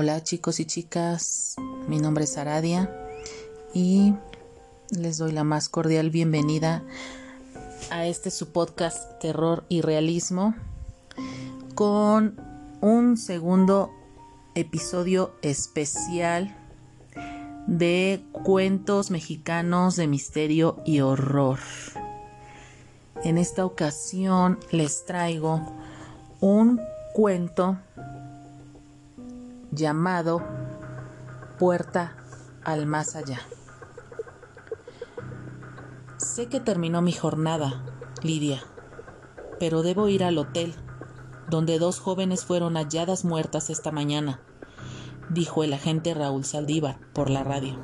[0.00, 1.56] Hola chicos y chicas,
[1.88, 2.88] mi nombre es Aradia
[3.74, 4.14] y
[4.90, 6.84] les doy la más cordial bienvenida
[7.90, 10.54] a este su podcast Terror y Realismo
[11.74, 12.36] con
[12.80, 13.90] un segundo
[14.54, 16.56] episodio especial
[17.66, 21.58] de cuentos mexicanos de misterio y horror.
[23.24, 25.60] En esta ocasión les traigo
[26.38, 26.80] un
[27.14, 27.78] cuento
[29.70, 30.42] llamado
[31.58, 32.16] Puerta
[32.64, 33.40] al Más Allá.
[36.16, 37.84] Sé que terminó mi jornada,
[38.22, 38.62] Lidia,
[39.60, 40.74] pero debo ir al hotel,
[41.50, 44.40] donde dos jóvenes fueron halladas muertas esta mañana,
[45.28, 47.78] dijo el agente Raúl Saldívar por la radio.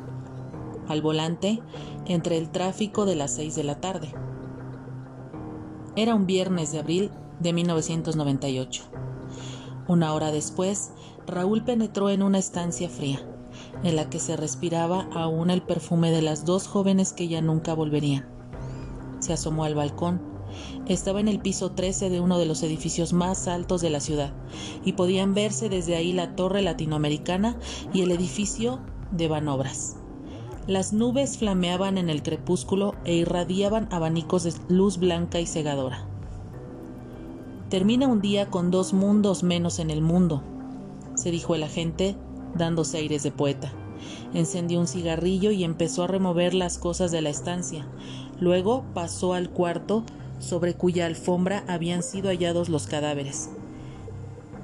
[0.88, 1.62] Al volante,
[2.06, 4.14] entre el tráfico de las seis de la tarde.
[5.96, 7.10] Era un viernes de abril
[7.40, 8.84] de 1998.
[9.86, 10.92] Una hora después,
[11.26, 13.20] Raúl penetró en una estancia fría,
[13.82, 17.74] en la que se respiraba aún el perfume de las dos jóvenes que ya nunca
[17.74, 18.26] volverían.
[19.20, 20.20] Se asomó al balcón.
[20.86, 24.32] Estaba en el piso 13 de uno de los edificios más altos de la ciudad,
[24.84, 27.56] y podían verse desde ahí la torre latinoamericana
[27.92, 29.96] y el edificio de Banobras.
[30.66, 36.06] Las nubes flameaban en el crepúsculo e irradiaban abanicos de luz blanca y cegadora.
[37.68, 40.42] Termina un día con dos mundos menos en el mundo,
[41.14, 42.16] se dijo el agente,
[42.54, 43.72] dándose aires de poeta.
[44.34, 47.86] Encendió un cigarrillo y empezó a remover las cosas de la estancia.
[48.40, 50.04] Luego pasó al cuarto
[50.38, 53.50] sobre cuya alfombra habían sido hallados los cadáveres.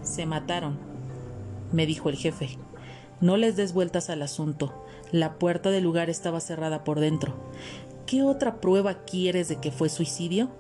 [0.03, 0.79] Se mataron,
[1.73, 2.59] me dijo el jefe.
[3.21, 4.73] No les des vueltas al asunto.
[5.13, 7.35] La puerta del lugar estaba cerrada por dentro.
[8.07, 10.51] ¿Qué otra prueba quieres de que fue suicidio?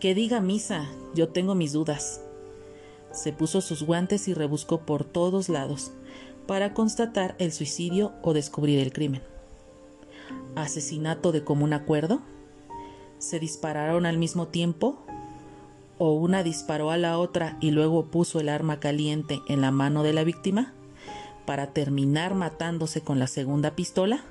[0.00, 2.22] Que diga misa, yo tengo mis dudas.
[3.12, 5.92] Se puso sus guantes y rebuscó por todos lados
[6.46, 9.22] para constatar el suicidio o descubrir el crimen.
[10.56, 12.20] ¿Asesinato de común acuerdo?
[13.18, 14.98] ¿Se dispararon al mismo tiempo?
[15.98, 20.02] ¿O una disparó a la otra y luego puso el arma caliente en la mano
[20.02, 20.72] de la víctima
[21.46, 24.24] para terminar matándose con la segunda pistola?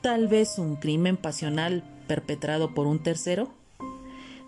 [0.00, 3.50] ¿Tal vez un crimen pasional perpetrado por un tercero?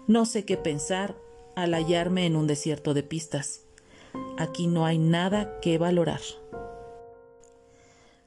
[0.06, 1.14] No sé qué pensar
[1.56, 3.62] al hallarme en un desierto de pistas.
[4.38, 6.20] Aquí no hay nada que valorar.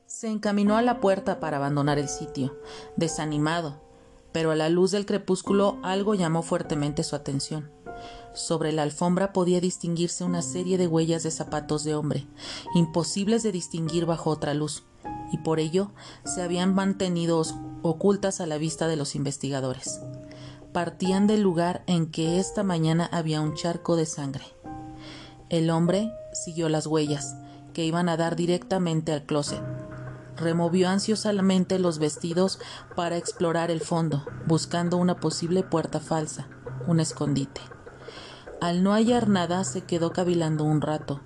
[0.05, 2.57] Se encaminó a la puerta para abandonar el sitio,
[2.95, 3.81] desanimado,
[4.31, 7.71] pero a la luz del crepúsculo algo llamó fuertemente su atención.
[8.33, 12.27] Sobre la alfombra podía distinguirse una serie de huellas de zapatos de hombre,
[12.75, 14.83] imposibles de distinguir bajo otra luz,
[15.31, 15.91] y por ello
[16.23, 17.41] se habían mantenido
[17.81, 19.99] ocultas a la vista de los investigadores
[20.77, 24.45] partían del lugar en que esta mañana había un charco de sangre.
[25.49, 27.35] El hombre siguió las huellas,
[27.73, 29.63] que iban a dar directamente al closet.
[30.35, 32.59] Removió ansiosamente los vestidos
[32.95, 36.47] para explorar el fondo, buscando una posible puerta falsa,
[36.85, 37.61] un escondite.
[38.61, 41.21] Al no hallar nada, se quedó cavilando un rato.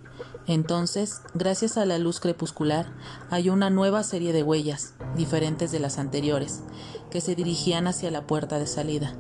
[0.48, 2.94] Entonces, gracias a la luz crepuscular,
[3.30, 6.62] halló una nueva serie de huellas, diferentes de las anteriores,
[7.10, 9.14] que se dirigían hacia la puerta de salida.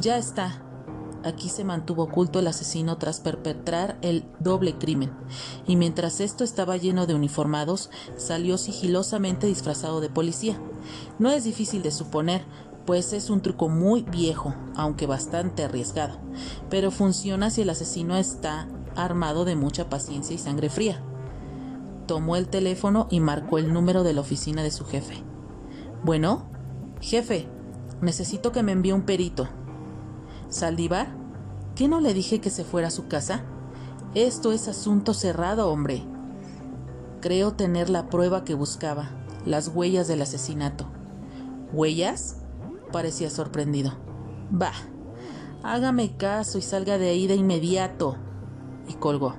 [0.00, 0.62] Ya está.
[1.24, 5.10] Aquí se mantuvo oculto el asesino tras perpetrar el doble crimen,
[5.66, 10.56] y mientras esto estaba lleno de uniformados, salió sigilosamente disfrazado de policía.
[11.18, 12.44] No es difícil de suponer,
[12.86, 16.18] pues es un truco muy viejo, aunque bastante arriesgado,
[16.70, 21.02] pero funciona si el asesino está armado de mucha paciencia y sangre fría.
[22.06, 25.24] Tomó el teléfono y marcó el número de la oficina de su jefe.
[26.04, 26.48] Bueno,
[27.00, 27.48] jefe,
[28.00, 29.48] necesito que me envíe un perito.
[30.48, 31.08] Saldívar,
[31.74, 33.44] ¿qué no le dije que se fuera a su casa?
[34.14, 36.02] Esto es asunto cerrado, hombre.
[37.20, 39.10] Creo tener la prueba que buscaba,
[39.44, 40.86] las huellas del asesinato.
[41.72, 42.36] ¿Huellas?
[42.92, 43.92] parecía sorprendido.
[44.50, 44.72] Bah,
[45.62, 48.16] hágame caso y salga de ahí de inmediato.
[48.88, 49.34] Y colgó.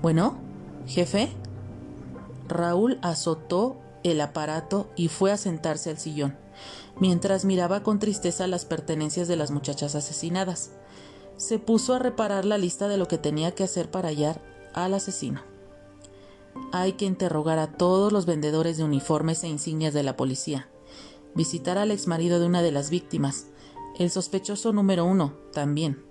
[0.00, 0.38] Bueno,
[0.86, 1.28] jefe.
[2.48, 6.45] Raúl azotó el aparato y fue a sentarse al sillón
[6.98, 10.70] mientras miraba con tristeza las pertenencias de las muchachas asesinadas.
[11.36, 14.40] Se puso a reparar la lista de lo que tenía que hacer para hallar
[14.74, 15.42] al asesino.
[16.72, 20.68] Hay que interrogar a todos los vendedores de uniformes e insignias de la policía,
[21.34, 23.46] visitar al exmarido de una de las víctimas,
[23.98, 26.04] el sospechoso número uno también.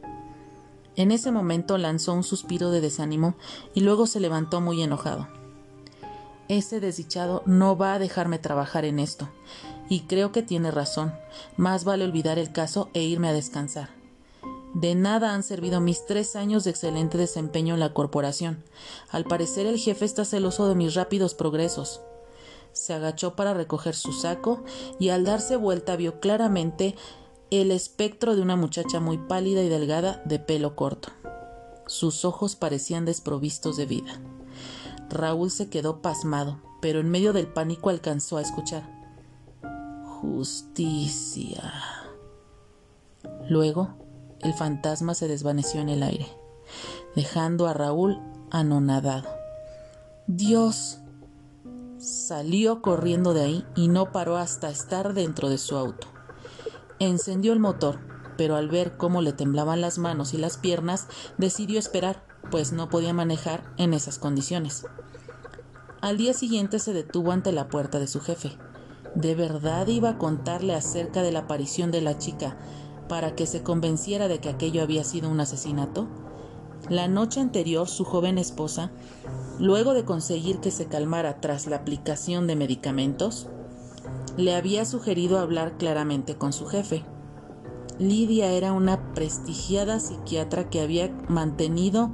[0.95, 3.35] En ese momento lanzó un suspiro de desánimo
[3.73, 5.27] y luego se levantó muy enojado.
[6.47, 9.27] Ese desdichado no va a dejarme trabajar en esto.
[9.89, 11.13] Y creo que tiene razón.
[11.57, 13.89] Más vale olvidar el caso e irme a descansar.
[14.75, 18.61] De nada han servido mis tres años de excelente desempeño en la corporación.
[19.09, 22.01] Al parecer el jefe está celoso de mis rápidos progresos.
[22.73, 24.65] Se agachó para recoger su saco
[24.99, 26.95] y al darse vuelta vio claramente
[27.51, 31.09] el espectro de una muchacha muy pálida y delgada de pelo corto.
[31.87, 34.19] Sus ojos parecían desprovistos de vida.
[35.09, 38.94] Raúl se quedó pasmado, pero en medio del pánico alcanzó a escuchar.
[40.25, 41.71] Justicia.
[43.47, 43.95] Luego
[44.41, 46.27] el fantasma se desvaneció en el aire,
[47.15, 48.19] dejando a Raúl
[48.49, 49.29] anonadado.
[50.25, 50.97] Dios.
[51.97, 56.07] Salió corriendo de ahí y no paró hasta estar dentro de su auto.
[56.99, 57.99] Encendió el motor,
[58.37, 61.07] pero al ver cómo le temblaban las manos y las piernas,
[61.37, 64.85] decidió esperar, pues no podía manejar en esas condiciones.
[66.01, 68.57] Al día siguiente se detuvo ante la puerta de su jefe.
[69.15, 72.57] ¿De verdad iba a contarle acerca de la aparición de la chica
[73.07, 76.07] para que se convenciera de que aquello había sido un asesinato?
[76.89, 78.91] La noche anterior su joven esposa,
[79.57, 83.47] luego de conseguir que se calmara tras la aplicación de medicamentos,
[84.35, 87.05] le había sugerido hablar claramente con su jefe.
[87.97, 92.11] Lidia era una prestigiada psiquiatra que había mantenido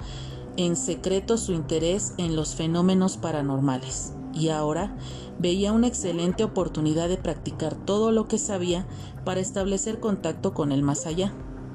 [0.56, 4.96] en secreto su interés en los fenómenos paranormales y ahora
[5.40, 8.86] veía una excelente oportunidad de practicar todo lo que sabía
[9.26, 11.34] para establecer contacto con el más allá,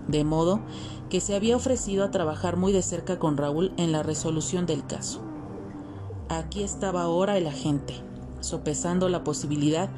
[0.08, 0.60] de modo
[1.10, 4.86] que se había ofrecido a trabajar muy de cerca con Raúl en la resolución del
[4.86, 5.20] caso.
[6.28, 7.94] Aquí estaba ahora el agente,
[8.40, 9.90] sopesando la posibilidad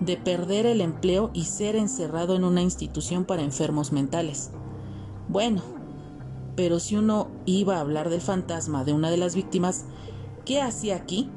[0.00, 4.50] de perder el empleo y ser encerrado en una institución para enfermos mentales.
[5.28, 5.62] Bueno,
[6.56, 9.84] pero si uno iba a hablar del fantasma de una de las víctimas,
[10.44, 11.30] ¿qué hacía aquí?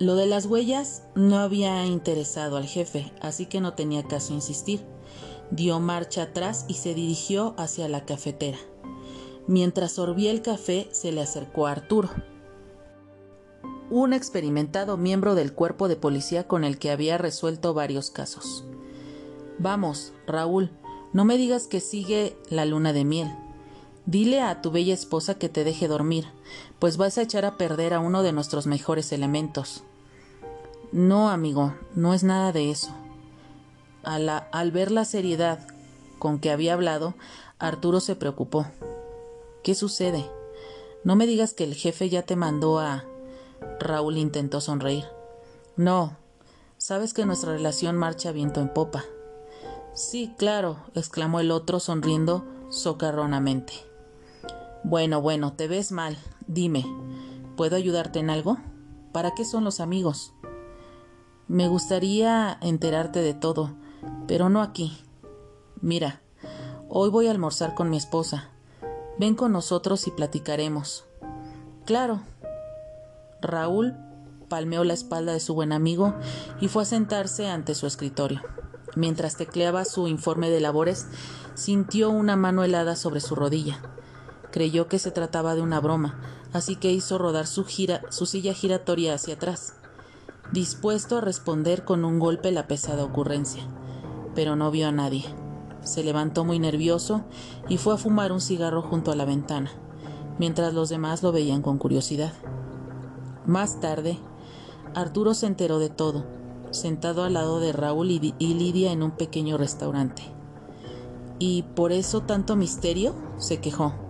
[0.00, 4.84] Lo de las huellas no había interesado al jefe, así que no tenía caso insistir.
[5.50, 8.58] Dio marcha atrás y se dirigió hacia la cafetera.
[9.46, 12.10] Mientras sorbía el café, se le acercó a Arturo,
[13.90, 18.64] un experimentado miembro del cuerpo de policía con el que había resuelto varios casos.
[19.58, 20.70] Vamos, Raúl,
[21.12, 23.28] no me digas que sigue la luna de miel.
[24.06, 26.26] Dile a tu bella esposa que te deje dormir,
[26.78, 29.82] pues vas a echar a perder a uno de nuestros mejores elementos.
[30.92, 32.90] No, amigo, no es nada de eso.
[34.02, 35.66] al ver la seriedad
[36.18, 37.14] con que había hablado,
[37.58, 38.66] Arturo se preocupó.
[39.62, 40.24] ¿Qué sucede?
[41.02, 43.04] No me digas que el jefe ya te mandó a...
[43.80, 45.04] Raúl intentó sonreír.
[45.76, 46.16] No,
[46.76, 49.04] sabes que nuestra relación marcha viento en popa.
[49.94, 53.72] Sí, claro, exclamó el otro sonriendo socarronamente.
[54.84, 56.18] Bueno, bueno, te ves mal.
[56.46, 56.84] Dime,
[57.56, 58.58] ¿puedo ayudarte en algo?
[59.12, 60.34] ¿Para qué son los amigos?
[61.48, 63.72] Me gustaría enterarte de todo,
[64.28, 65.02] pero no aquí.
[65.80, 66.20] Mira,
[66.90, 68.50] hoy voy a almorzar con mi esposa.
[69.18, 71.06] Ven con nosotros y platicaremos.
[71.86, 72.20] Claro.
[73.40, 73.96] Raúl
[74.50, 76.14] palmeó la espalda de su buen amigo
[76.60, 78.42] y fue a sentarse ante su escritorio.
[78.96, 81.06] Mientras tecleaba su informe de labores,
[81.54, 83.80] sintió una mano helada sobre su rodilla.
[84.54, 86.20] Creyó que se trataba de una broma,
[86.52, 89.74] así que hizo rodar su, su silla giratoria hacia atrás,
[90.52, 93.64] dispuesto a responder con un golpe la pesada ocurrencia.
[94.36, 95.24] Pero no vio a nadie.
[95.82, 97.24] Se levantó muy nervioso
[97.68, 99.72] y fue a fumar un cigarro junto a la ventana,
[100.38, 102.32] mientras los demás lo veían con curiosidad.
[103.46, 104.20] Más tarde,
[104.94, 106.26] Arturo se enteró de todo,
[106.70, 110.22] sentado al lado de Raúl y Lidia en un pequeño restaurante.
[111.40, 113.16] ¿Y por eso tanto misterio?
[113.38, 114.03] se quejó.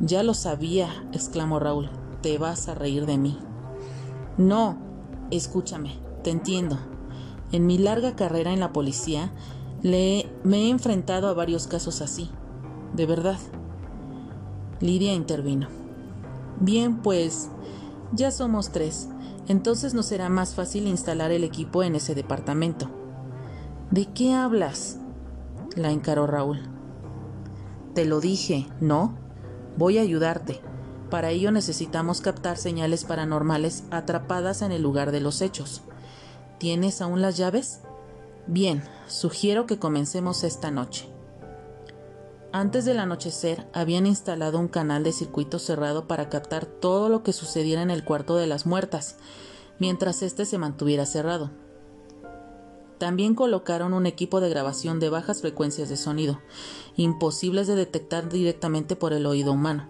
[0.00, 1.90] Ya lo sabía, exclamó Raúl.
[2.22, 3.38] Te vas a reír de mí.
[4.36, 4.78] No,
[5.30, 6.78] escúchame, te entiendo.
[7.52, 9.32] En mi larga carrera en la policía,
[9.82, 12.30] le, me he enfrentado a varios casos así.
[12.94, 13.38] De verdad.
[14.80, 15.68] Lidia intervino.
[16.60, 17.50] Bien, pues
[18.12, 19.08] ya somos tres.
[19.46, 22.90] Entonces nos será más fácil instalar el equipo en ese departamento.
[23.90, 24.98] ¿De qué hablas?
[25.76, 26.60] la encaró Raúl.
[27.94, 29.23] Te lo dije, ¿no?
[29.76, 30.60] Voy a ayudarte.
[31.10, 35.82] Para ello necesitamos captar señales paranormales atrapadas en el lugar de los hechos.
[36.58, 37.80] ¿Tienes aún las llaves?
[38.46, 41.08] Bien, sugiero que comencemos esta noche.
[42.52, 47.32] Antes del anochecer habían instalado un canal de circuito cerrado para captar todo lo que
[47.32, 49.16] sucediera en el cuarto de las muertas,
[49.80, 51.50] mientras éste se mantuviera cerrado.
[52.98, 56.40] También colocaron un equipo de grabación de bajas frecuencias de sonido,
[56.96, 59.88] imposibles de detectar directamente por el oído humano.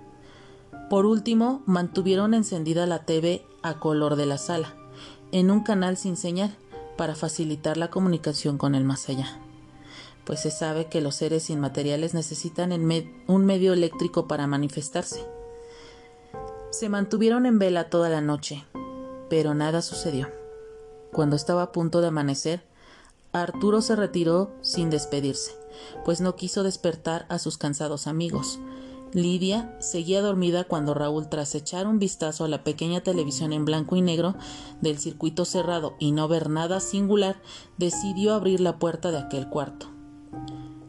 [0.91, 4.75] Por último, mantuvieron encendida la TV a color de la sala,
[5.33, 6.57] en un canal sin señal,
[6.97, 9.41] para facilitar la comunicación con el más allá.
[10.25, 15.25] pues se sabe que los seres inmateriales necesitan un medio eléctrico para manifestarse.
[16.71, 18.65] Se mantuvieron en vela toda la noche,
[19.29, 20.29] pero nada sucedió.
[21.13, 22.63] Cuando estaba a punto de amanecer,
[23.35, 25.51] Arturo se retiró sin despedirse,
[26.05, 28.61] pues no quiso despertar a sus cansados amigos.
[29.13, 33.97] Lidia seguía dormida cuando Raúl, tras echar un vistazo a la pequeña televisión en blanco
[33.97, 34.37] y negro
[34.81, 37.43] del circuito cerrado y no ver nada singular,
[37.77, 39.89] decidió abrir la puerta de aquel cuarto.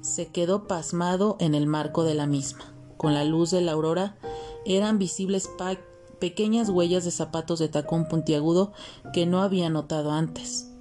[0.02, 2.76] Se quedó pasmado en el marco de la misma.
[2.98, 4.18] Con la luz de la aurora
[4.66, 5.50] eran visibles
[6.20, 8.72] pequeñas huellas de zapatos de tacón puntiagudo
[9.14, 10.75] que no había notado antes.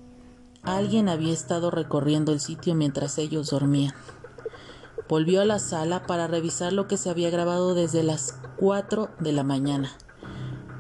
[0.64, 3.94] Alguien había estado recorriendo el sitio mientras ellos dormían.
[5.10, 9.32] Volvió a la sala para revisar lo que se había grabado desde las cuatro de
[9.32, 9.90] la mañana,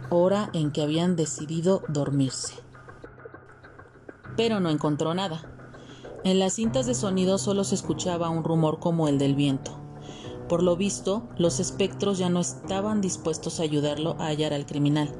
[0.08, 2.54] hora en que habían decidido dormirse.
[4.38, 5.50] Pero no encontró nada.
[6.24, 9.78] En las cintas de sonido solo se escuchaba un rumor como el del viento.
[10.48, 15.10] Por lo visto, los espectros ya no estaban dispuestos a ayudarlo a hallar al criminal.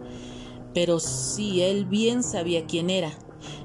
[0.73, 3.13] Pero sí, él bien sabía quién era,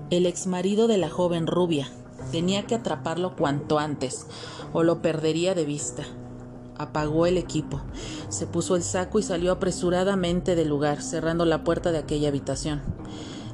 [0.09, 1.87] el exmarido de la joven rubia.
[2.31, 4.25] Tenía que atraparlo cuanto antes,
[4.73, 6.03] o lo perdería de vista.
[6.77, 7.81] Apagó el equipo,
[8.29, 12.81] se puso el saco y salió apresuradamente del lugar, cerrando la puerta de aquella habitación.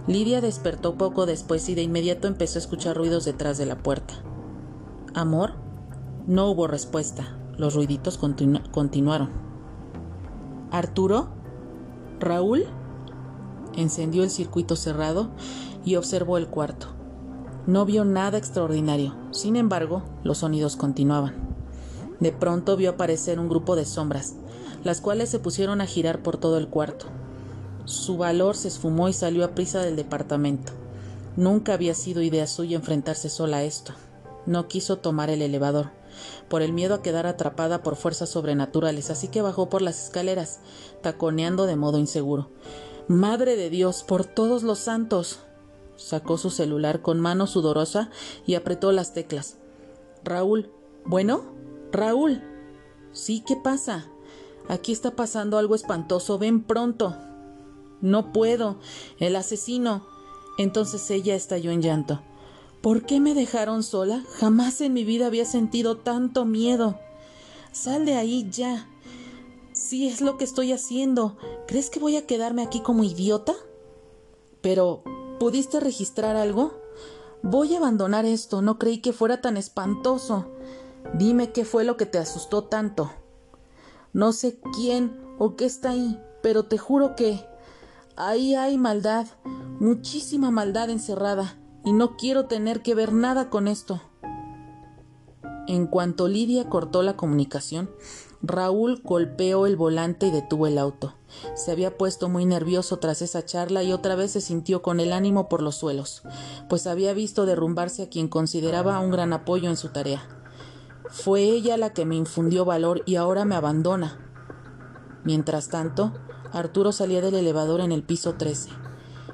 [0.07, 4.13] Lidia despertó poco después y de inmediato empezó a escuchar ruidos detrás de la puerta.
[5.15, 5.53] ¿Amor?
[6.27, 7.37] No hubo respuesta.
[7.57, 9.29] Los ruiditos continuaron.
[10.71, 11.29] ¿Arturo?
[12.19, 12.65] ¿Raúl?
[13.75, 15.31] Encendió el circuito cerrado
[15.85, 16.87] y observó el cuarto.
[17.67, 21.33] No vio nada extraordinario, sin embargo, los sonidos continuaban.
[22.19, 24.35] De pronto vio aparecer un grupo de sombras,
[24.83, 27.07] las cuales se pusieron a girar por todo el cuarto.
[27.85, 30.73] Su valor se esfumó y salió a prisa del departamento.
[31.35, 33.93] Nunca había sido idea suya enfrentarse sola a esto.
[34.45, 35.91] No quiso tomar el elevador,
[36.49, 40.59] por el miedo a quedar atrapada por fuerzas sobrenaturales, así que bajó por las escaleras,
[41.01, 42.51] taconeando de modo inseguro.
[43.07, 45.39] Madre de Dios, por todos los santos.
[45.97, 48.09] Sacó su celular con mano sudorosa
[48.45, 49.57] y apretó las teclas.
[50.23, 50.71] Raúl.
[51.05, 51.43] ¿Bueno?
[51.91, 52.43] Raúl.
[53.11, 54.07] Sí, ¿qué pasa?
[54.67, 56.37] Aquí está pasando algo espantoso.
[56.37, 57.15] Ven pronto.
[58.01, 58.77] No puedo.
[59.19, 60.05] El asesino.
[60.57, 62.21] Entonces ella estalló en llanto.
[62.81, 64.23] ¿Por qué me dejaron sola?
[64.37, 66.99] Jamás en mi vida había sentido tanto miedo.
[67.71, 68.87] Sal de ahí ya.
[69.73, 71.35] Sí, es lo que estoy haciendo.
[71.67, 73.53] ¿Crees que voy a quedarme aquí como idiota?
[74.61, 75.03] Pero,
[75.39, 76.79] ¿Pudiste registrar algo?
[77.43, 80.45] Voy a abandonar esto, no creí que fuera tan espantoso.
[81.13, 83.11] Dime qué fue lo que te asustó tanto.
[84.13, 87.45] No sé quién o qué está ahí, pero te juro que
[88.15, 89.27] ahí hay maldad,
[89.79, 94.01] muchísima maldad encerrada, y no quiero tener que ver nada con esto.
[95.67, 97.89] En cuanto Lidia cortó la comunicación,
[98.47, 101.15] Raúl golpeó el volante y detuvo el auto.
[101.55, 105.11] Se había puesto muy nervioso tras esa charla y otra vez se sintió con el
[105.13, 106.23] ánimo por los suelos,
[106.69, 110.27] pues había visto derrumbarse a quien consideraba un gran apoyo en su tarea.
[111.09, 114.19] Fue ella la que me infundió valor y ahora me abandona.
[115.23, 116.13] Mientras tanto,
[116.51, 118.69] Arturo salía del elevador en el piso 13.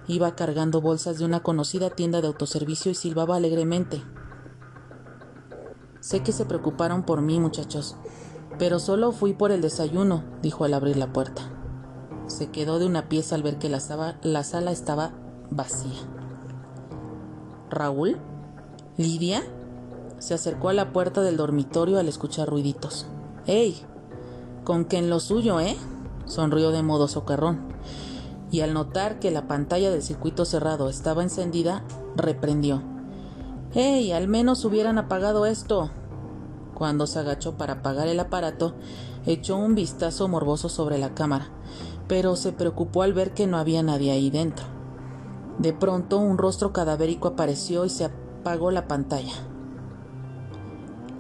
[0.08, 4.02] Iba cargando bolsas de una conocida tienda de autoservicio y silbaba alegremente.
[6.00, 7.96] Sé que se preocuparon por mí, muchachos,
[8.62, 11.42] pero solo fui por el desayuno, dijo al abrir la puerta.
[12.28, 15.14] Se quedó de una pieza al ver que la, sala estaba
[15.50, 15.98] vacía.
[17.72, 18.20] ¿Raúl?
[18.98, 19.42] ¿Lidia?
[20.20, 23.08] Se acercó a la puerta del dormitorio al escuchar ruiditos.
[23.48, 23.82] ¡Ey!
[24.64, 25.76] Con que en lo suyo, ¿eh?
[26.28, 27.62] Sonrió de modo socarrón.
[28.52, 31.84] Y al notar que la pantalla del circuito cerrado estaba encendida,
[32.16, 32.84] reprendió.
[33.74, 34.12] ¡Ey!
[34.12, 35.90] Al menos hubieran apagado esto.
[36.82, 38.74] Cuando se agachó para apagar el aparato,
[39.28, 41.52] echó un vistazo morboso sobre la cámara
[42.12, 44.66] pero se preocupó al ver que no había nadie ahí dentro.
[45.60, 49.32] De pronto un rostro cadavérico apareció y se apagó la pantalla.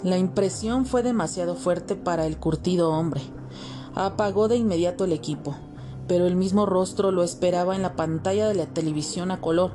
[0.03, 3.21] La impresión fue demasiado fuerte para el curtido hombre.
[3.95, 5.55] Apagó de inmediato el equipo,
[6.09, 9.71] pero el mismo rostro lo esperaba en la pantalla de la televisión a color.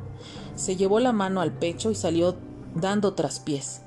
[0.55, 2.35] Se llevó la mano al pecho y salió
[2.75, 3.86] dando traspiés.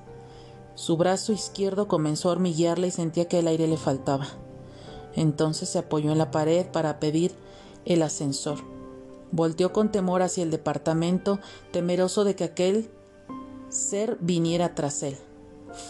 [0.79, 4.27] Su brazo izquierdo comenzó a hormiguearle y sentía que el aire le faltaba.
[5.13, 7.33] Entonces se apoyó en la pared para pedir
[7.83, 8.59] el ascensor.
[9.33, 11.39] Volteó con temor hacia el departamento,
[11.73, 12.89] temeroso de que aquel
[13.67, 15.17] ser viniera tras él.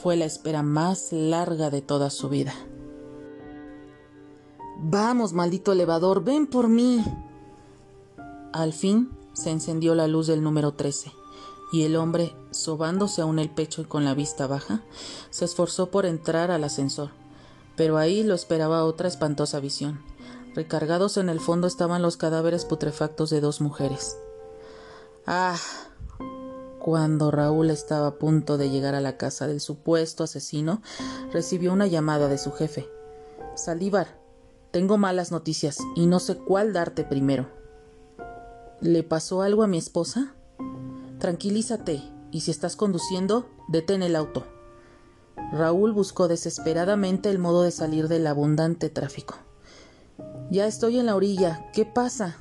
[0.02, 2.56] Fue la espera más larga de toda su vida.
[4.82, 7.06] Vamos, maldito elevador, ven por mí.
[8.54, 11.12] Al fin se encendió la luz del número 13.
[11.72, 14.82] y el hombre, sobándose aún el pecho y con la vista baja,
[15.30, 17.12] se esforzó por entrar al ascensor.
[17.76, 20.02] Pero ahí lo esperaba otra espantosa visión.
[20.56, 24.18] Recargados en el fondo estaban los cadáveres putrefactos de dos mujeres.
[25.26, 25.58] Ah.
[26.80, 30.82] Cuando Raúl estaba a punto de llegar a la casa del supuesto asesino,
[31.32, 32.90] recibió una llamada de su jefe.
[33.56, 34.18] Salívar,
[34.72, 37.48] tengo malas noticias y no sé cuál darte primero.
[38.80, 40.36] ¿Le pasó algo a mi esposa?
[41.20, 42.02] Tranquilízate
[42.32, 44.46] y si estás conduciendo, detén el auto.
[45.52, 49.36] Raúl buscó desesperadamente el modo de salir del abundante tráfico.
[50.52, 51.70] Ya estoy en la orilla.
[51.74, 52.38] ¿Qué pasa?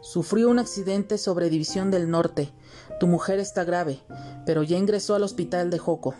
[0.00, 2.52] Sufrió un accidente sobre División del Norte.
[2.98, 4.00] Tu mujer está grave,
[4.46, 6.14] pero ya ingresó al hospital de Joco.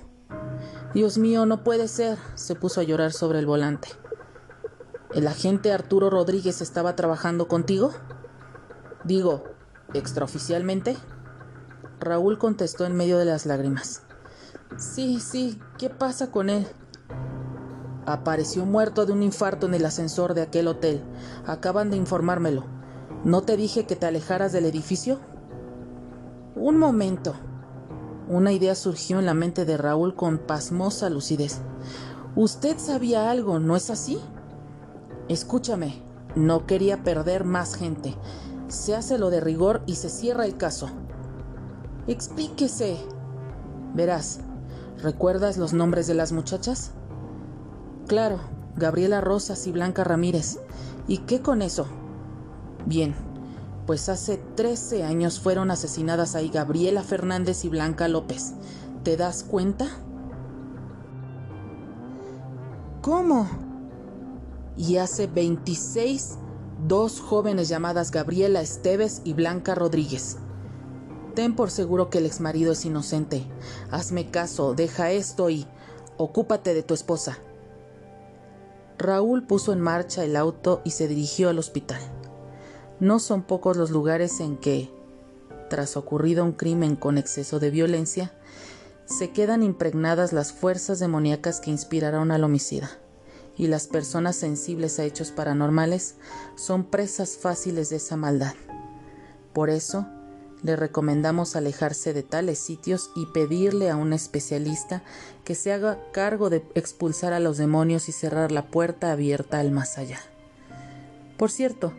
[0.95, 2.19] Dios mío, no puede ser.
[2.35, 3.89] se puso a llorar sobre el volante.
[5.15, 7.93] ¿El agente Arturo Rodríguez estaba trabajando contigo?
[9.05, 9.45] Digo,
[9.95, 10.97] extraoficialmente.
[12.01, 14.03] Raúl contestó en medio de las lágrimas.
[14.79, 16.67] Sí, sí, ¿qué pasa con él?
[18.07, 21.03] Apareció muerto de un infarto en el ascensor de aquel hotel.
[21.47, 22.65] Acaban de informármelo.
[23.25, 25.21] ¿No te dije que te alejaras del edificio?
[26.57, 27.35] Un momento.
[28.29, 31.61] Una idea surgió en la mente de Raúl con pasmosa lucidez.
[32.35, 34.19] Usted sabía algo, ¿no es así?
[35.29, 36.03] Escúchame,
[36.35, 38.17] no quería perder más gente.
[38.69, 40.89] Se hace lo de rigor y se cierra el caso.
[42.11, 42.97] Explíquese.
[43.95, 44.41] Verás,
[45.01, 46.91] ¿recuerdas los nombres de las muchachas?
[48.09, 48.41] Claro,
[48.75, 50.59] Gabriela Rosas y Blanca Ramírez.
[51.07, 51.87] ¿Y qué con eso?
[52.85, 53.15] Bien,
[53.87, 58.55] pues hace 13 años fueron asesinadas ahí Gabriela Fernández y Blanca López.
[59.05, 59.87] ¿Te das cuenta?
[63.03, 63.49] ¿Cómo?
[64.77, 66.39] Y hace 26,
[66.89, 70.39] dos jóvenes llamadas Gabriela Esteves y Blanca Rodríguez.
[71.35, 73.47] Ten por seguro que el exmarido es inocente.
[73.91, 75.67] Hazme caso, deja esto y
[76.17, 77.39] ocúpate de tu esposa.
[78.99, 82.01] Raúl puso en marcha el auto y se dirigió al hospital.
[82.99, 84.91] No son pocos los lugares en que,
[85.71, 88.33] tras ocurrido un crimen con exceso de violencia,
[89.07, 92.91] se quedan impregnadas las fuerzas demoníacas que inspiraron al homicida,
[93.57, 96.17] y las personas sensibles a hechos paranormales
[96.57, 98.55] son presas fáciles de esa maldad.
[99.55, 100.07] Por eso,
[100.63, 105.03] le recomendamos alejarse de tales sitios y pedirle a un especialista
[105.45, 109.71] que se haga cargo de expulsar a los demonios y cerrar la puerta abierta al
[109.71, 110.21] más allá.
[111.37, 111.95] Por cierto,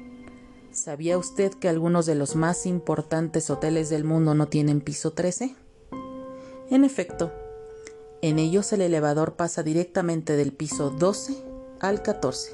[0.71, 5.53] ¿Sabía usted que algunos de los más importantes hoteles del mundo no tienen piso 13?
[6.69, 7.33] En efecto,
[8.21, 11.43] en ellos el elevador pasa directamente del piso 12
[11.81, 12.53] al 14.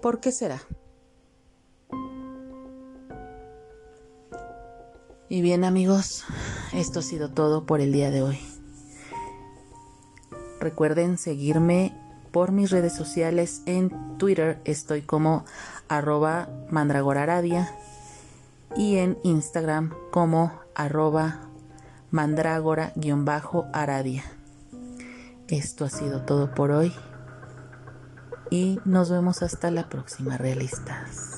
[0.00, 0.62] ¿Por qué será?
[5.32, 6.24] Y bien amigos,
[6.74, 8.38] esto ha sido todo por el día de hoy.
[10.60, 11.96] Recuerden seguirme
[12.32, 13.62] por mis redes sociales.
[13.64, 15.46] En Twitter estoy como
[15.88, 17.74] arroba mandragoraradia
[18.76, 21.48] y en Instagram como arroba
[22.10, 24.24] mandragora-aradia.
[25.48, 26.92] Esto ha sido todo por hoy
[28.50, 31.31] y nos vemos hasta la próxima, realistas.